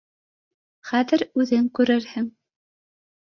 [0.91, 2.27] —Хәҙер үҙең күрерһең